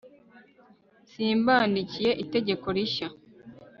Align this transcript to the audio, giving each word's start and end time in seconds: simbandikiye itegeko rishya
simbandikiye 1.11 2.11
itegeko 2.23 2.65
rishya 2.75 3.07